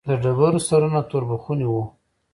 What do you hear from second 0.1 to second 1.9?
ډبرو سرونه توربخوني وو.